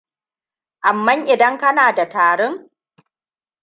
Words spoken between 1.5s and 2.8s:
ka na da tarin